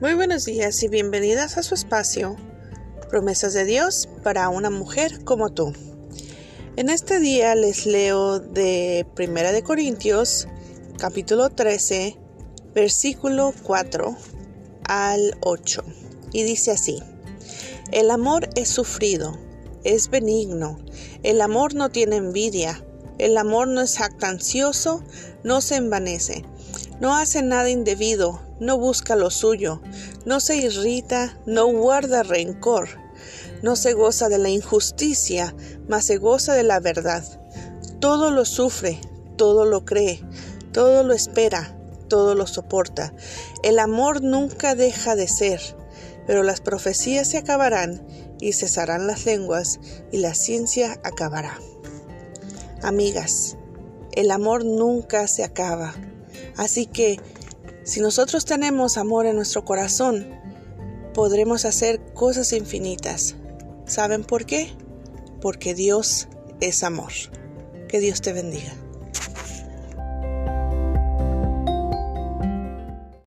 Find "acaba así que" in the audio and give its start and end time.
55.42-57.20